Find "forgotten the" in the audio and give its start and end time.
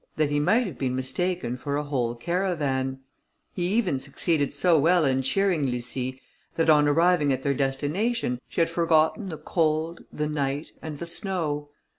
8.71-9.37